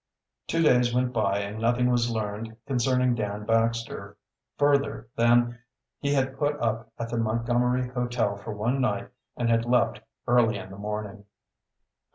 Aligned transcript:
Two 0.47 0.63
days 0.63 0.91
went 0.91 1.13
by 1.13 1.37
and 1.41 1.61
nothing 1.61 1.91
was 1.91 2.09
learned 2.09 2.57
concerning 2.65 3.13
Dan 3.13 3.45
Baxter 3.45 4.17
further 4.57 5.09
than 5.15 5.49
that 5.51 5.59
he 5.99 6.11
had 6.11 6.39
put 6.39 6.59
up 6.59 6.91
at 6.97 7.09
the 7.09 7.17
Montgomery 7.17 7.87
Hotel 7.89 8.35
for 8.39 8.51
one 8.51 8.81
night 8.81 9.09
and 9.37 9.47
had 9.47 9.65
left 9.65 10.01
early 10.27 10.57
in 10.57 10.71
the 10.71 10.75
morning. 10.79 11.25